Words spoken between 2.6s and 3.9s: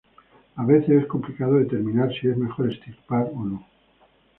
extirpar o no.